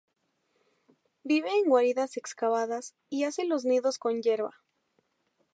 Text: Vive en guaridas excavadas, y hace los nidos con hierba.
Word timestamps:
Vive 1.23 1.51
en 1.59 1.65
guaridas 1.69 2.17
excavadas, 2.17 2.95
y 3.11 3.25
hace 3.25 3.45
los 3.45 3.65
nidos 3.65 3.99
con 3.99 4.23
hierba. 4.23 4.55